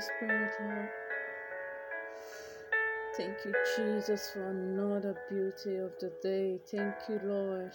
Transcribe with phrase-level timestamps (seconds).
[0.00, 0.88] Spirit, Lord.
[3.16, 6.58] Thank you, Jesus, for another beauty of the day.
[6.70, 7.72] Thank you, Lord.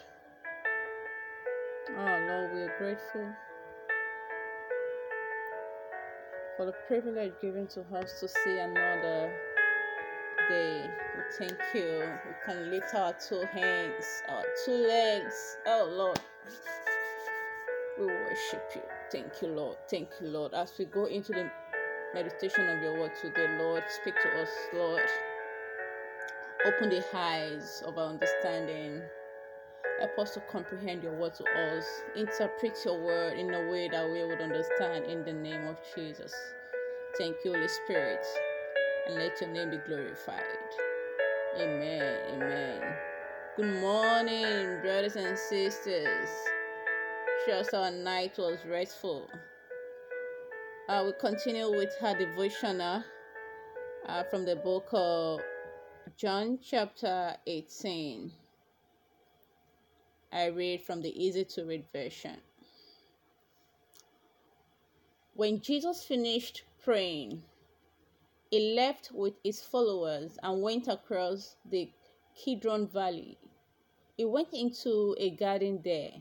[1.89, 3.27] Oh, Lord, we are grateful
[6.57, 9.32] for the privilege given to us to see another
[10.50, 10.89] day.
[11.18, 12.10] We thank you.
[12.25, 15.57] We can lift our two hands, our two legs.
[15.68, 16.19] Oh, Lord.
[18.00, 18.82] We worship you.
[19.11, 19.78] Thank you, Lord.
[19.89, 20.54] Thank you, Lord.
[20.54, 21.50] As we go into the
[22.15, 25.01] meditation of your word today, Lord, speak to us, Lord.
[26.65, 29.01] Open the eyes of our understanding.
[30.00, 31.86] Help us to comprehend your word to us.
[32.16, 36.33] Interpret your word in a way that we would understand in the name of Jesus.
[37.17, 38.25] Thank you, Holy Spirit,
[39.09, 40.41] and let your name be glorified.
[41.58, 42.17] Amen.
[42.33, 42.81] Amen.
[43.58, 46.30] Good morning, brothers and sisters.
[47.45, 49.30] Trust our night was restful.
[50.88, 53.03] Uh, we continue with her devotional
[54.08, 55.42] uh, from the book of
[56.16, 58.31] John, chapter 18.
[60.31, 62.38] I read from the easy to read version.
[65.33, 67.42] When Jesus finished praying,
[68.52, 71.89] he left with his followers and went across the
[72.36, 73.39] Kidron Valley.
[74.17, 76.11] He went into a garden there,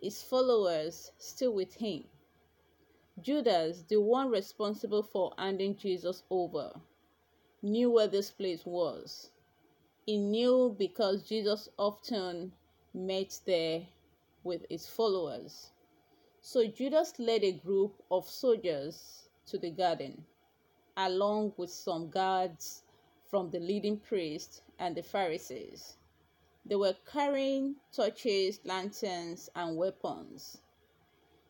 [0.00, 2.04] his followers still with him.
[3.20, 6.80] Judas, the one responsible for handing Jesus over,
[7.62, 9.30] knew where this place was.
[10.04, 12.52] He knew because Jesus often
[12.92, 13.86] met there
[14.42, 15.70] with his followers.
[16.40, 20.24] So Judas led a group of soldiers to the garden,
[20.96, 22.82] along with some guards
[23.30, 25.96] from the leading priests and the Pharisees.
[26.66, 30.58] They were carrying torches, lanterns, and weapons.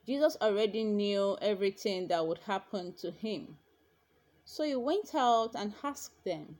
[0.06, 3.56] Jesus already knew everything that would happen to him.
[4.44, 6.58] So he went out and asked them,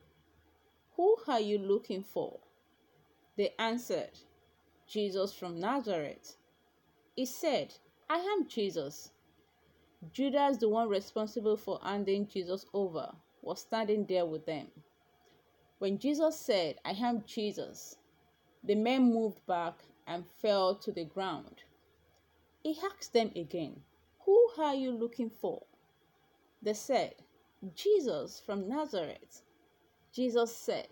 [0.96, 2.40] Who are you looking for?
[3.36, 4.12] They answered,
[4.86, 6.36] Jesus from Nazareth.
[7.14, 7.74] He said,
[8.08, 9.10] I am Jesus.
[10.12, 13.12] Judas, the one responsible for handing Jesus over,
[13.42, 14.68] was standing there with them.
[15.78, 17.96] When Jesus said, I am Jesus,
[18.62, 19.74] the men moved back
[20.06, 21.62] and fell to the ground.
[22.64, 23.82] He asked them again,
[24.24, 25.62] Who are you looking for?
[26.62, 27.14] They said,
[27.74, 29.42] Jesus from Nazareth.
[30.14, 30.88] Jesus said,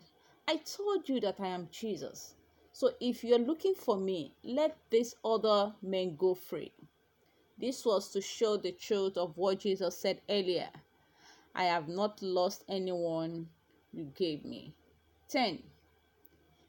[0.46, 2.34] I told you that I am Jesus.
[2.72, 6.72] So if you're looking for me, let these other men go free.
[7.58, 10.68] This was to show the truth of what Jesus said earlier
[11.54, 13.48] I have not lost anyone
[13.92, 14.74] you gave me.
[15.28, 15.62] 10.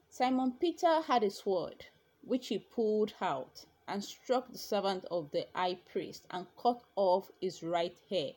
[0.09, 1.87] Simon Peter had a sword,
[2.21, 7.31] which he pulled out and struck the servant of the high priest and cut off
[7.41, 8.31] his right hair.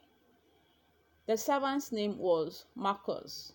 [1.27, 3.53] The servant's name was Malchus.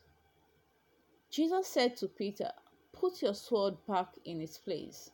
[1.29, 2.51] Jesus said to Peter,
[2.91, 5.11] Put your sword back in its place.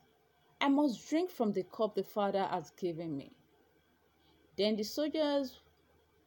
[0.59, 3.31] I must drink from the cup the Father has given me.
[4.57, 5.59] Then the soldiers,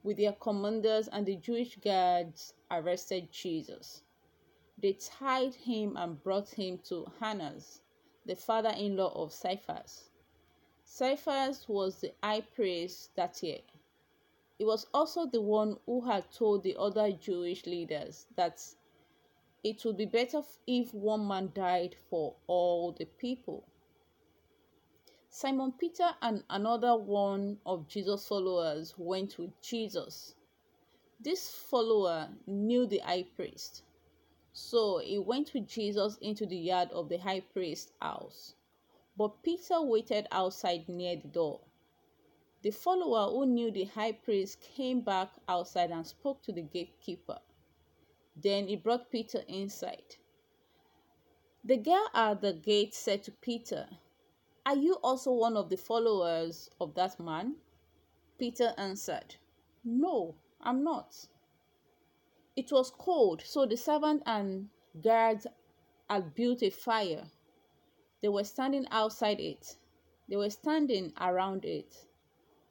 [0.05, 4.03] with their commanders and the Jewish guards, arrested Jesus.
[4.79, 7.81] They tied him and brought him to Annas,
[8.25, 10.10] the father in law of Caiaphas.
[10.99, 13.61] Caiaphas was the high priest that year.
[14.59, 18.61] He was also the one who had told the other Jewish leaders that
[19.63, 23.65] it would be better if one man died for all the people.
[25.31, 30.35] Simon Peter and another one of Jesus' followers went with Jesus.
[31.21, 33.85] This follower knew the high priest,
[34.53, 38.55] so he went with Jesus into the yard of the high priest's house.
[39.21, 41.61] But Peter waited outside near the door.
[42.63, 47.39] The follower who knew the high priest came back outside and spoke to the gatekeeper.
[48.35, 50.17] Then he brought Peter inside.
[51.63, 53.91] The girl at the gate said to Peter,
[54.65, 57.57] Are you also one of the followers of that man?
[58.39, 59.37] Peter answered,
[59.85, 61.15] No, I'm not.
[62.57, 65.47] It was cold, so the servant and guards
[66.09, 67.27] had built a fire.
[68.23, 69.77] They were standing outside it.
[70.29, 72.07] They were standing around it,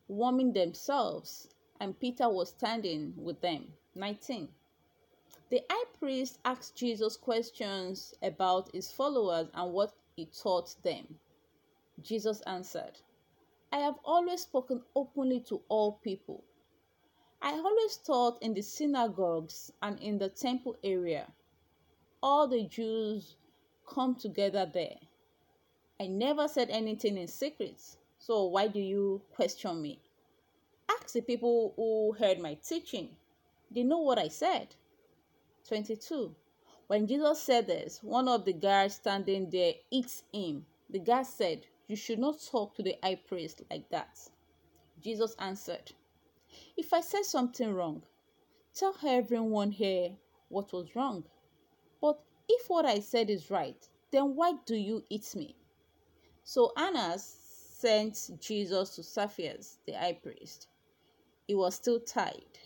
[0.07, 1.49] warming themselves,
[1.79, 3.73] and Peter was standing with them.
[3.95, 4.49] 19.
[5.49, 11.19] The high priest asked Jesus questions about his followers and what he taught them.
[12.01, 12.99] Jesus answered,
[13.71, 16.43] I have always spoken openly to all people.
[17.41, 21.27] I always taught in the synagogues and in the temple area.
[22.21, 23.35] All the Jews
[23.87, 24.97] come together there.
[26.01, 27.81] I never said anything in secret,
[28.19, 29.99] so why do you question me?
[30.89, 33.17] Ask the people who heard my teaching.
[33.69, 34.75] They know what I said.
[35.67, 36.33] 22.
[36.87, 40.65] When Jesus said this, one of the guards standing there hit him.
[40.89, 44.17] The guard said, You should not talk to the high priest like that.
[45.01, 45.91] Jesus answered,
[46.77, 48.03] If I said something wrong,
[48.73, 50.11] tell everyone here
[50.47, 51.25] what was wrong.
[51.99, 55.57] But if what I said is right, then why do you eat me?
[56.43, 57.23] So Annas
[57.79, 60.67] sent Jesus to Caiaphas, the high priest.
[61.47, 62.59] He was still tied.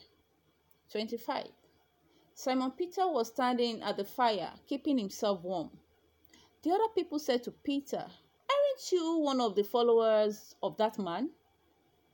[0.91, 1.47] 25.
[2.35, 5.69] Simon Peter was standing at the fire, keeping himself warm.
[6.63, 11.29] The other people said to Peter, Aren't you one of the followers of that man?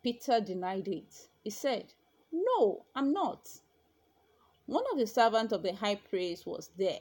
[0.04, 1.30] Peter denied it.
[1.44, 1.94] He said,
[2.32, 3.50] No, I'm not.
[4.66, 7.00] One of the servants of the high priest was there.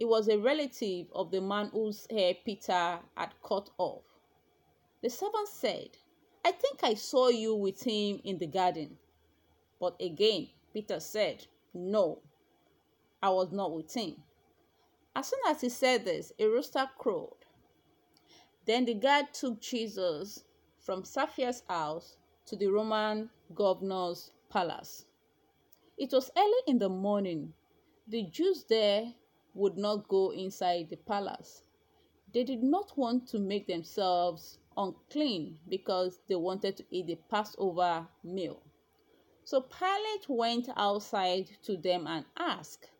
[0.00, 4.02] He was a relative of the man whose hair Peter had cut off.
[5.02, 5.90] The servant said,
[6.42, 8.96] I think I saw you with him in the garden.
[9.78, 12.22] But again, Peter said, No,
[13.22, 14.16] I was not with him.
[15.14, 17.44] As soon as he said this, a rooster crowed.
[18.64, 20.44] Then the guard took Jesus
[20.78, 22.16] from Caiaphas' house
[22.46, 25.04] to the Roman governor's palace.
[25.98, 27.52] It was early in the morning.
[28.08, 29.12] The Jews there
[29.54, 31.62] would not go inside the palace.
[32.32, 38.06] They did not want to make themselves unclean because they wanted to eat the Passover
[38.22, 38.62] meal.
[39.44, 42.90] So Pilate went outside to them and asked,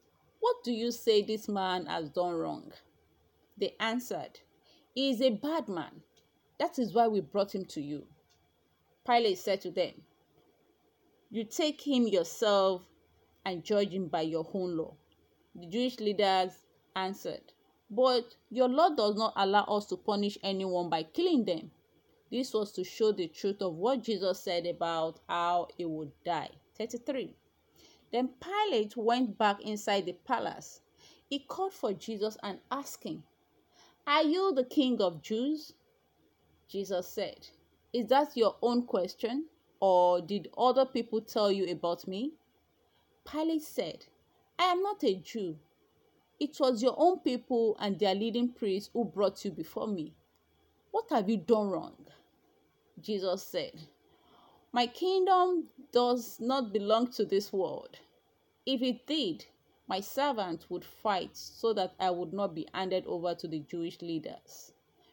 [0.41, 2.73] What do you say this man has done wrong?
[3.57, 4.41] They answered,
[4.95, 6.03] He is a bad man.
[6.59, 8.07] That is why we brought him to you.
[9.07, 9.93] Pilate said to them,
[11.31, 12.83] You take him yourself
[13.45, 14.97] and judge him by your own law.
[15.55, 16.53] The Jewish leaders
[16.95, 17.53] answered,
[17.91, 21.71] But your law does not allow us to punish anyone by killing them.
[22.31, 26.51] This was to show the truth of what Jesus said about how he would die.
[26.77, 27.35] 33.
[28.13, 30.81] Then Pilate went back inside the palace.
[31.29, 33.25] He called for Jesus and asked him,
[34.07, 35.75] Are you the king of Jews?
[36.69, 37.49] Jesus said,
[37.93, 39.47] Is that your own question?
[39.81, 42.33] Or did other people tell you about me?
[43.25, 44.07] Pilate said,
[44.61, 45.57] I am not a Jew.
[46.39, 50.13] It was your own people and their leading priests who brought you before me.
[50.91, 51.97] What have you done wrong?
[53.01, 53.73] Jesus said,
[54.71, 58.01] My kingdom does not belong to this world.
[58.67, 59.47] If it did,
[59.89, 64.03] my servant would fight so that I would not be handed over to the Jewish
[64.03, 64.73] leaders.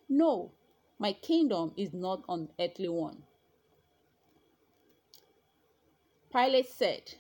[0.10, 0.52] No,
[1.00, 3.24] my kingdom is not an earthly one.
[6.34, 7.14] Pilate said,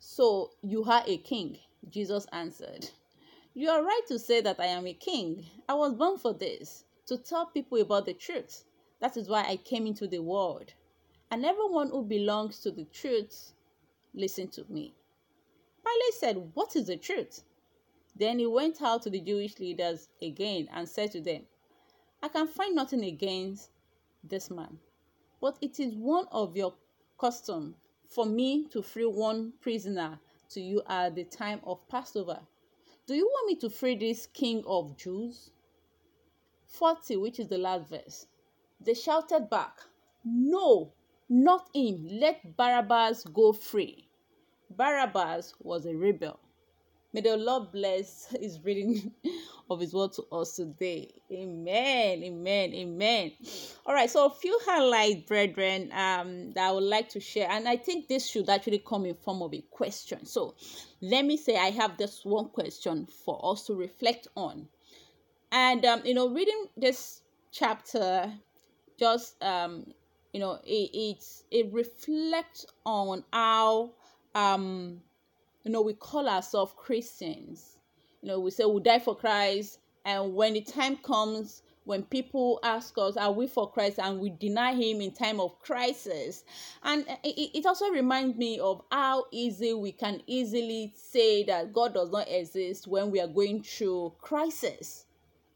[0.00, 1.58] So you are a king?
[1.90, 2.90] Jesus answered,
[3.52, 5.46] You are right to say that I am a king.
[5.68, 8.64] I was born for this, to tell people about the truth.
[9.00, 10.72] That is why I came into the world.
[11.30, 13.52] And everyone who belongs to the truth,
[14.14, 14.94] listen to me.
[15.84, 17.42] Pilate said, What is the truth?
[18.14, 21.42] Then he went out to the Jewish leaders again and said to them,
[22.22, 23.70] I can find nothing against
[24.22, 24.78] this man,
[25.40, 26.74] but it is one of your
[27.18, 27.76] custom
[28.08, 30.18] for me to free one prisoner
[30.50, 32.40] to you at the time of Passover.
[33.06, 35.50] Do you want me to free this king of Jews?
[36.66, 38.26] 40, which is the last verse.
[38.80, 39.80] They shouted back,
[40.24, 40.92] No,
[41.28, 42.06] not him.
[42.10, 44.08] Let Barabbas go free.
[44.70, 46.38] Barabbas was a rebel.
[47.12, 49.12] May the Lord bless his reading
[49.70, 51.14] of his word to us today.
[51.32, 52.22] Amen.
[52.22, 52.74] Amen.
[52.74, 53.32] Amen.
[53.86, 54.10] All right.
[54.10, 57.48] So a few highlights, brethren, um, that I would like to share.
[57.50, 60.26] And I think this should actually come in form of a question.
[60.26, 60.54] So
[61.00, 64.68] let me say I have this one question for us to reflect on.
[65.52, 67.22] And um, you know, reading this
[67.52, 68.32] chapter
[68.98, 69.86] just um
[70.32, 73.92] you know it it's it reflects on how
[74.34, 75.00] um
[75.68, 77.76] you know we call ourselves christians.
[78.22, 82.58] You know we say we die for christ and when the time comes when people
[82.62, 83.98] ask us are we for christ?
[83.98, 86.42] and we deny him in time of crisis.
[86.82, 92.10] And it, also reminds me of how easy we can easily say that god does
[92.10, 95.04] not exist when we are going through crisis.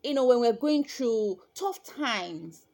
[0.04, 2.66] You know when we're going through tough times.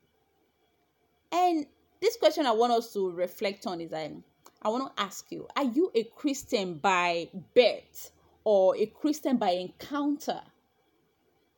[1.30, 1.66] And
[2.00, 4.24] this question I want us to reflect on is um,
[4.60, 8.10] I want to ask you Are you a Christian by birth
[8.44, 10.40] or a Christian by encounter?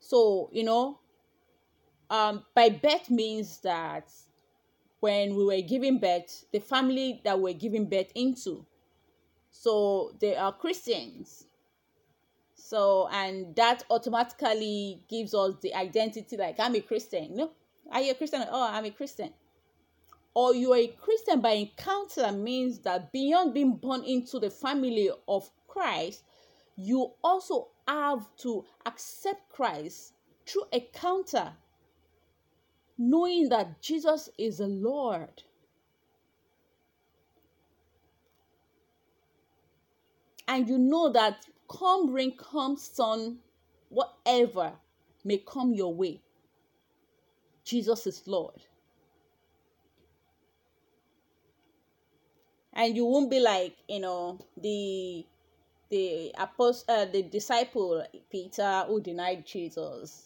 [0.01, 0.99] So, you know,
[2.09, 4.11] um, by birth means that
[5.01, 8.67] when we were giving birth, the family that we're giving birth into,
[9.51, 11.45] so they are Christians.
[12.55, 17.35] So, and that automatically gives us the identity like I'm a Christian.
[17.35, 17.51] No,
[17.91, 18.45] are you a Christian?
[18.51, 19.33] Oh, I'm a Christian
[20.35, 25.11] or you are a Christian by encounter means that beyond being born into the family
[25.27, 26.23] of Christ,
[26.77, 30.13] you also have to accept Christ
[30.47, 31.53] through encounter,
[32.97, 35.43] knowing that Jesus is the Lord.
[40.47, 43.39] And you know that come rain, come sun,
[43.89, 44.73] whatever
[45.25, 46.21] may come your way,
[47.65, 48.61] Jesus is Lord.
[52.81, 55.25] And you won't be like you know the
[55.91, 60.25] the apostle uh, the disciple peter who denied jesus.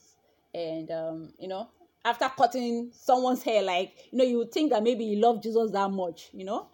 [0.54, 1.68] And um you know
[2.04, 5.72] after cutting someone's hair like you know you would think that maybe he loved jesus
[5.72, 6.68] that much you know?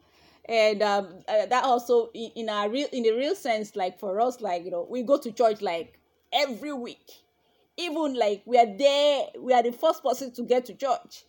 [0.46, 4.42] And um uh, that also in, in real in the real sense like for us
[4.42, 5.99] like you know we go to church like
[6.32, 7.10] every week.
[7.78, 11.25] Even like we are there we are the first person to get to church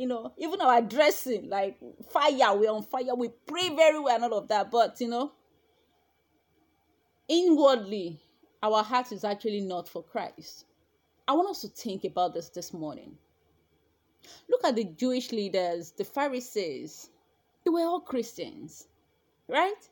[0.00, 1.76] you know, even our dressing, like
[2.10, 4.70] fire, we're on fire, we pray very well and all of that.
[4.70, 5.32] But, you know,
[7.28, 8.18] inwardly,
[8.62, 10.64] our heart is actually not for Christ.
[11.28, 13.18] I want us to think about this this morning.
[14.48, 17.10] Look at the Jewish leaders, the Pharisees.
[17.62, 18.86] They were all Christians,
[19.48, 19.86] right?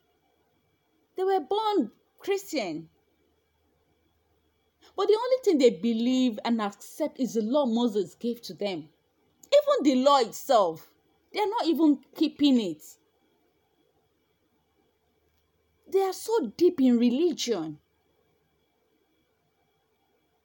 [1.19, 2.89] They were born Christian.
[4.97, 8.89] But the only thing they believe and accept is the law Moses gave to them.
[9.59, 10.91] Even the law itself,
[11.33, 12.83] they are not even keeping it.
[15.91, 17.79] They are so deep in religion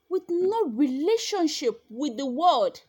[0.09, 2.81] with no relationship with the world.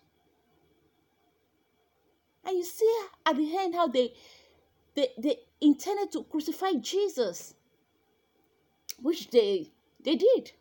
[2.45, 4.13] And you see at the end how they
[4.95, 7.55] they, they intended to crucify Jesus,
[9.01, 9.71] which they
[10.05, 10.53] they did.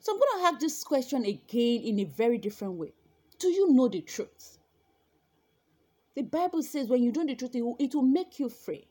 [0.00, 2.92] So I'm going to have this question again in a very different way.
[3.38, 4.58] Do you know the truth?
[6.14, 8.86] The Bible says when you know the truth, it will, it will make you free.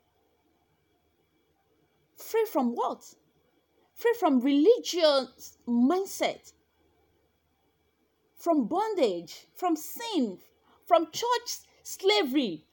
[2.15, 3.03] Free from what?
[3.93, 6.53] Free from religious mindset,
[8.36, 10.39] from bondage, from sin,
[10.88, 12.63] from church slavery,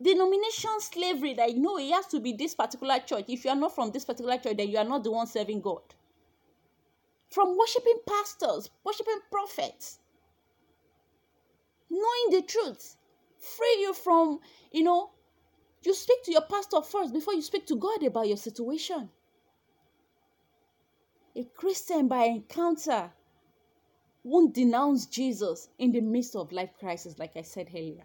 [0.00, 3.26] denomination slavery that you know it has to be this particular church.
[3.28, 5.60] If you are not from this particular church, then you are not the one serving
[5.60, 5.82] God
[7.30, 9.98] from worshiping pastors, worshiping prophets.
[11.90, 12.96] Knowing the truth,
[13.38, 14.40] free you from,
[14.72, 15.10] you know,
[15.82, 19.10] you speak to your pastor first before you speak to God about your situation.
[21.36, 23.10] A Christian by encounter
[24.22, 28.04] won't denounce Jesus in the midst of life crisis, like I said earlier.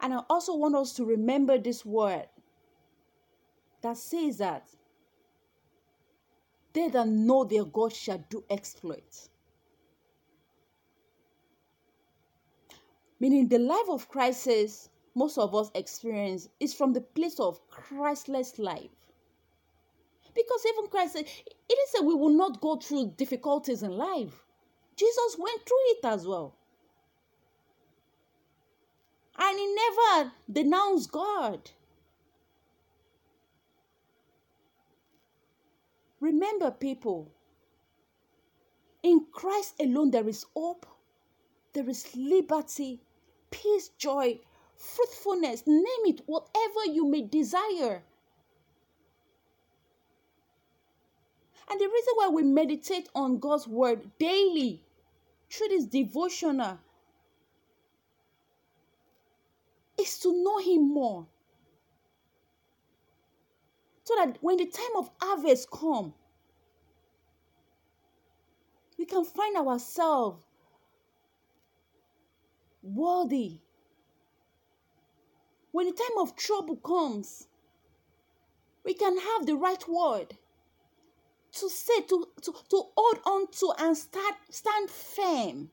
[0.00, 2.26] And I also want us to remember this word
[3.82, 4.68] that says that
[6.72, 9.28] they that know their God shall do exploits.
[13.20, 18.58] Meaning, the life of crisis most of us experience is from the place of Christless
[18.58, 18.90] life.
[20.34, 24.44] Because even Christ said, it is that we will not go through difficulties in life.
[24.96, 26.54] Jesus went through it as well.
[29.38, 31.70] And he never denounced God.
[36.22, 37.28] Remember, people,
[39.02, 40.86] in Christ alone there is hope,
[41.72, 43.00] there is liberty,
[43.50, 44.38] peace, joy,
[44.76, 48.04] fruitfulness, name it, whatever you may desire.
[51.68, 54.80] And the reason why we meditate on God's word daily
[55.50, 56.78] through this devotional
[59.98, 61.26] is to know Him more
[64.04, 66.14] so that when the time of harvest come
[68.98, 70.44] we can find ourselves
[72.82, 73.58] worthy.
[75.70, 77.48] When the time of trouble comes
[78.84, 80.36] we can have the right word
[81.52, 85.70] to say to to, to hold on to and start stand firm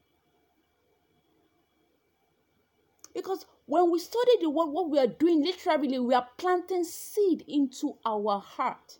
[3.13, 7.43] because when we study the word, what we are doing literally, we are planting seed
[7.47, 8.97] into our heart.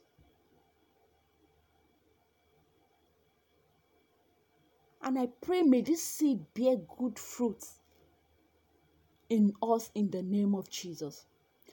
[5.01, 7.63] And I pray, may this seed bear good fruit
[9.29, 11.25] in us in the name of Jesus.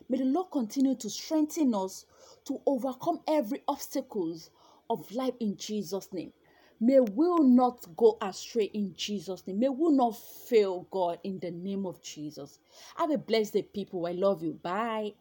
[0.08, 2.06] May the Lord continue to strengthen us
[2.44, 4.50] to overcome every obstacles
[4.88, 6.32] of life in Jesus' name.
[6.80, 9.60] May we not go astray in Jesus' name.
[9.60, 12.58] May we not fail God in the name of Jesus.
[12.96, 14.06] Have a blessed day, people.
[14.06, 14.54] I love you.
[14.62, 15.14] Bye.